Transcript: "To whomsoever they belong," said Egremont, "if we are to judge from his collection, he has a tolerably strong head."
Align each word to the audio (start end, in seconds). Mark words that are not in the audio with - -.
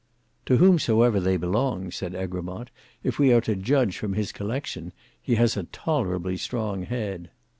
"To 0.47 0.57
whomsoever 0.57 1.19
they 1.19 1.37
belong," 1.37 1.91
said 1.91 2.15
Egremont, 2.15 2.71
"if 3.03 3.19
we 3.19 3.31
are 3.31 3.41
to 3.41 3.55
judge 3.55 3.97
from 3.99 4.13
his 4.13 4.31
collection, 4.31 4.93
he 5.21 5.35
has 5.35 5.55
a 5.55 5.65
tolerably 5.65 6.37
strong 6.37 6.81
head." 6.85 7.29